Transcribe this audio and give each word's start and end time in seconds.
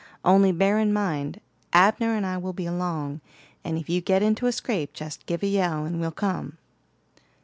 Only 0.25 0.51
bear 0.51 0.79
in 0.79 0.93
mind, 0.93 1.39
Abner 1.73 2.15
and 2.15 2.25
I 2.25 2.39
will 2.39 2.53
be 2.53 2.65
along, 2.65 3.21
and 3.63 3.77
if 3.77 3.87
you 3.87 4.01
get 4.01 4.23
into 4.23 4.47
a 4.47 4.51
scrape 4.51 4.93
jest 4.93 5.27
give 5.27 5.43
a 5.43 5.47
yell 5.47 5.85
and 5.85 5.99
we'll 6.01 6.09
come." 6.09 6.57